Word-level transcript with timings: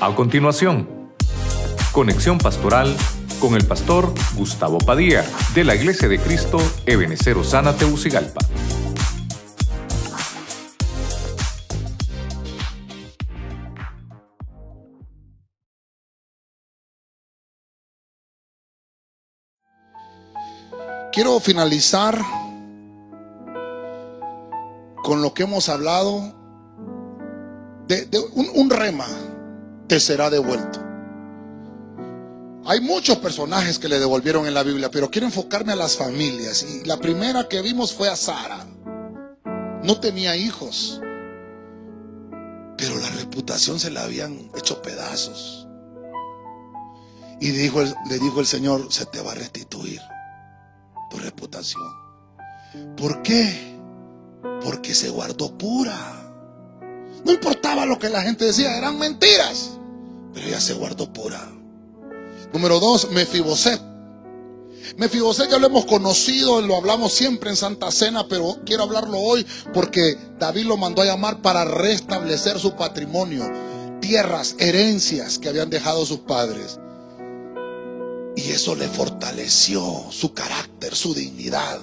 A 0.00 0.14
continuación, 0.14 0.88
conexión 1.90 2.38
pastoral 2.38 2.96
con 3.40 3.56
el 3.56 3.66
pastor 3.66 4.14
Gustavo 4.36 4.78
Padilla 4.78 5.24
de 5.56 5.64
la 5.64 5.74
Iglesia 5.74 6.06
de 6.06 6.20
Cristo 6.20 6.58
Ebenecer 6.86 7.36
Osana 7.36 7.74
Teucigalpa. 7.74 8.40
Quiero 21.12 21.40
finalizar 21.40 22.16
con 25.02 25.22
lo 25.22 25.34
que 25.34 25.42
hemos 25.42 25.68
hablado 25.68 26.20
de, 27.88 28.06
un, 28.34 28.48
un 28.54 28.70
rema 28.70 29.27
te 29.88 29.98
será 29.98 30.30
devuelto. 30.30 30.88
Hay 32.66 32.80
muchos 32.80 33.16
personajes 33.16 33.78
que 33.78 33.88
le 33.88 33.98
devolvieron 33.98 34.46
en 34.46 34.52
la 34.52 34.62
Biblia, 34.62 34.90
pero 34.90 35.10
quiero 35.10 35.26
enfocarme 35.26 35.72
a 35.72 35.76
las 35.76 35.96
familias. 35.96 36.62
Y 36.62 36.84
la 36.84 36.98
primera 36.98 37.48
que 37.48 37.62
vimos 37.62 37.94
fue 37.94 38.10
a 38.10 38.16
Sara. 38.16 38.66
No 39.82 39.98
tenía 40.00 40.36
hijos, 40.36 41.00
pero 42.76 42.98
la 42.98 43.08
reputación 43.10 43.80
se 43.80 43.90
la 43.90 44.02
habían 44.02 44.50
hecho 44.54 44.82
pedazos. 44.82 45.66
Y 47.40 47.50
dijo, 47.52 47.82
le 47.82 48.18
dijo 48.18 48.40
el 48.40 48.46
Señor, 48.46 48.92
se 48.92 49.06
te 49.06 49.22
va 49.22 49.32
a 49.32 49.36
restituir 49.36 50.02
tu 51.10 51.16
reputación. 51.16 51.82
¿Por 52.98 53.22
qué? 53.22 53.80
Porque 54.62 54.94
se 54.94 55.08
guardó 55.08 55.56
pura. 55.56 55.96
No 57.24 57.32
importaba 57.32 57.86
lo 57.86 57.98
que 57.98 58.10
la 58.10 58.20
gente 58.22 58.44
decía, 58.44 58.76
eran 58.76 58.98
mentiras, 58.98 59.77
pero 60.38 60.50
ella 60.50 60.60
se 60.60 60.74
guardó 60.74 61.12
pura. 61.12 61.50
Número 62.52 62.78
dos, 62.78 63.10
Mefiboset. 63.10 63.80
Mefiboset 64.96 65.50
ya 65.50 65.58
lo 65.58 65.66
hemos 65.66 65.84
conocido, 65.84 66.60
lo 66.60 66.76
hablamos 66.76 67.12
siempre 67.12 67.50
en 67.50 67.56
Santa 67.56 67.90
Cena, 67.90 68.26
pero 68.28 68.58
quiero 68.64 68.84
hablarlo 68.84 69.18
hoy 69.18 69.44
porque 69.74 70.16
David 70.38 70.66
lo 70.66 70.76
mandó 70.76 71.02
a 71.02 71.06
llamar 71.06 71.42
para 71.42 71.64
restablecer 71.64 72.60
su 72.60 72.76
patrimonio, 72.76 73.50
tierras, 74.00 74.54
herencias 74.58 75.40
que 75.40 75.48
habían 75.48 75.70
dejado 75.70 76.06
sus 76.06 76.20
padres. 76.20 76.78
Y 78.36 78.50
eso 78.52 78.76
le 78.76 78.86
fortaleció 78.86 79.82
su 80.10 80.32
carácter, 80.32 80.94
su 80.94 81.14
dignidad. 81.14 81.80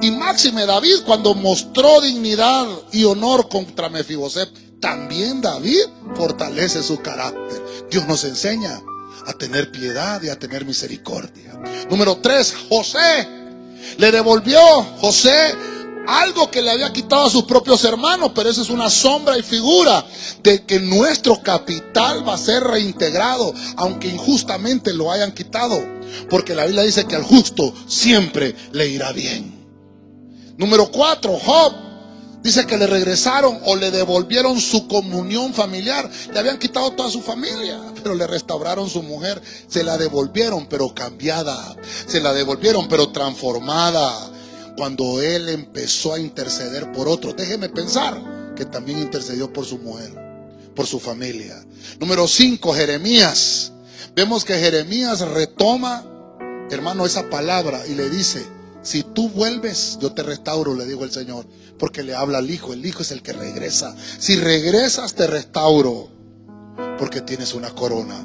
Y 0.00 0.10
máxime 0.10 0.64
David 0.64 1.02
cuando 1.04 1.34
mostró 1.34 2.00
dignidad 2.00 2.66
y 2.92 3.04
honor 3.04 3.50
contra 3.50 3.90
Mefiboset, 3.90 4.48
también 4.80 5.42
David 5.42 5.82
fortalece 6.14 6.82
su 6.82 7.00
carácter. 7.00 7.62
Dios 7.90 8.06
nos 8.06 8.24
enseña 8.24 8.80
a 9.26 9.32
tener 9.32 9.70
piedad 9.70 10.22
y 10.22 10.28
a 10.28 10.38
tener 10.38 10.64
misericordia. 10.64 11.58
Número 11.90 12.16
tres, 12.18 12.54
José. 12.68 13.28
Le 13.98 14.12
devolvió 14.12 14.60
José 15.00 15.54
algo 16.06 16.50
que 16.50 16.62
le 16.62 16.70
había 16.70 16.92
quitado 16.92 17.26
a 17.26 17.30
sus 17.30 17.44
propios 17.44 17.84
hermanos, 17.84 18.32
pero 18.34 18.50
eso 18.50 18.62
es 18.62 18.70
una 18.70 18.90
sombra 18.90 19.38
y 19.38 19.42
figura 19.42 20.04
de 20.42 20.64
que 20.64 20.80
nuestro 20.80 21.42
capital 21.42 22.26
va 22.26 22.34
a 22.34 22.38
ser 22.38 22.62
reintegrado, 22.64 23.52
aunque 23.76 24.08
injustamente 24.08 24.92
lo 24.92 25.12
hayan 25.12 25.32
quitado, 25.32 25.78
porque 26.28 26.54
la 26.54 26.64
Biblia 26.64 26.82
dice 26.82 27.06
que 27.06 27.16
al 27.16 27.22
justo 27.22 27.72
siempre 27.86 28.54
le 28.72 28.88
irá 28.88 29.12
bien. 29.12 29.60
Número 30.56 30.90
cuatro, 30.90 31.38
Job. 31.38 31.89
Dice 32.42 32.66
que 32.66 32.78
le 32.78 32.86
regresaron 32.86 33.58
o 33.64 33.76
le 33.76 33.90
devolvieron 33.90 34.60
su 34.60 34.88
comunión 34.88 35.52
familiar. 35.52 36.10
Le 36.32 36.38
habían 36.38 36.58
quitado 36.58 36.92
toda 36.92 37.10
su 37.10 37.20
familia, 37.20 37.78
pero 38.02 38.14
le 38.14 38.26
restauraron 38.26 38.88
su 38.88 39.02
mujer. 39.02 39.42
Se 39.68 39.84
la 39.84 39.98
devolvieron, 39.98 40.66
pero 40.66 40.94
cambiada. 40.94 41.76
Se 42.06 42.20
la 42.20 42.32
devolvieron, 42.32 42.88
pero 42.88 43.10
transformada. 43.10 44.30
Cuando 44.76 45.20
él 45.20 45.50
empezó 45.50 46.14
a 46.14 46.18
interceder 46.18 46.90
por 46.92 47.08
otros. 47.08 47.36
Déjeme 47.36 47.68
pensar 47.68 48.54
que 48.56 48.64
también 48.64 48.98
intercedió 49.00 49.52
por 49.52 49.66
su 49.66 49.78
mujer, 49.78 50.12
por 50.74 50.86
su 50.86 50.98
familia. 50.98 51.62
Número 51.98 52.26
5, 52.26 52.72
Jeremías. 52.72 53.72
Vemos 54.14 54.44
que 54.44 54.54
Jeremías 54.54 55.20
retoma, 55.20 56.04
hermano, 56.70 57.04
esa 57.04 57.28
palabra 57.28 57.86
y 57.86 57.94
le 57.94 58.08
dice, 58.08 58.44
si 58.82 59.02
tú 59.02 59.28
vuelves, 59.28 59.98
yo 60.00 60.12
te 60.12 60.22
restauro, 60.22 60.74
le 60.74 60.86
dijo 60.86 61.04
el 61.04 61.12
Señor, 61.12 61.46
porque 61.78 62.02
le 62.02 62.14
habla 62.14 62.38
al 62.38 62.50
Hijo. 62.50 62.72
El 62.72 62.84
Hijo 62.84 63.02
es 63.02 63.10
el 63.10 63.22
que 63.22 63.32
regresa. 63.32 63.94
Si 64.18 64.36
regresas, 64.36 65.14
te 65.14 65.26
restauro, 65.26 66.08
porque 66.98 67.20
tienes 67.20 67.54
una 67.54 67.70
corona. 67.70 68.16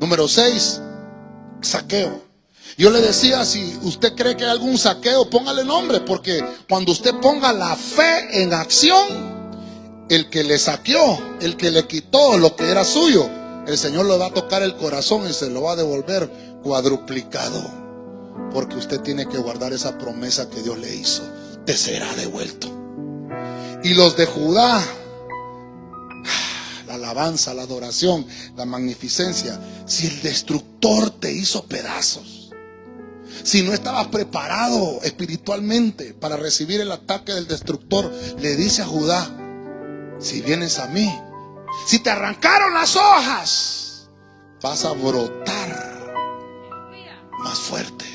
Número 0.00 0.28
6, 0.28 0.80
saqueo. 1.62 2.22
Yo 2.78 2.90
le 2.90 3.00
decía, 3.00 3.44
si 3.44 3.78
usted 3.82 4.14
cree 4.14 4.36
que 4.36 4.44
hay 4.44 4.50
algún 4.50 4.78
saqueo, 4.78 5.28
póngale 5.28 5.64
nombre, 5.64 6.00
porque 6.00 6.42
cuando 6.68 6.92
usted 6.92 7.14
ponga 7.20 7.52
la 7.52 7.76
fe 7.76 8.42
en 8.42 8.54
acción, 8.54 9.32
el 10.08 10.30
que 10.30 10.42
le 10.44 10.58
saqueó, 10.58 11.18
el 11.40 11.56
que 11.56 11.70
le 11.70 11.86
quitó 11.86 12.38
lo 12.38 12.56
que 12.56 12.70
era 12.70 12.84
suyo, 12.84 13.28
el 13.66 13.78
Señor 13.78 14.06
le 14.06 14.16
va 14.18 14.26
a 14.26 14.34
tocar 14.34 14.62
el 14.62 14.76
corazón 14.76 15.28
y 15.28 15.32
se 15.32 15.50
lo 15.50 15.62
va 15.62 15.72
a 15.72 15.76
devolver 15.76 16.30
cuadruplicado. 16.62 17.81
Porque 18.52 18.76
usted 18.76 19.00
tiene 19.00 19.26
que 19.26 19.38
guardar 19.38 19.72
esa 19.72 19.98
promesa 19.98 20.50
que 20.50 20.62
Dios 20.62 20.78
le 20.78 20.94
hizo. 20.94 21.22
Te 21.64 21.76
será 21.76 22.12
devuelto. 22.14 22.68
Y 23.82 23.94
los 23.94 24.16
de 24.16 24.26
Judá, 24.26 24.80
la 26.86 26.94
alabanza, 26.94 27.54
la 27.54 27.62
adoración, 27.62 28.26
la 28.56 28.64
magnificencia. 28.64 29.58
Si 29.86 30.06
el 30.06 30.22
destructor 30.22 31.10
te 31.10 31.32
hizo 31.32 31.64
pedazos, 31.64 32.50
si 33.42 33.62
no 33.62 33.72
estabas 33.72 34.08
preparado 34.08 35.00
espiritualmente 35.02 36.14
para 36.14 36.36
recibir 36.36 36.80
el 36.80 36.92
ataque 36.92 37.32
del 37.32 37.48
destructor, 37.48 38.12
le 38.38 38.56
dice 38.56 38.82
a 38.82 38.86
Judá, 38.86 39.28
si 40.20 40.42
vienes 40.42 40.78
a 40.78 40.86
mí, 40.86 41.12
si 41.86 41.98
te 41.98 42.10
arrancaron 42.10 42.74
las 42.74 42.96
hojas, 42.96 44.08
vas 44.62 44.84
a 44.84 44.92
brotar 44.92 46.12
más 47.38 47.58
fuerte. 47.58 48.11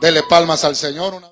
Dele 0.00 0.22
palmas 0.22 0.64
al 0.64 0.76
Señor 0.76 1.14
una 1.14 1.30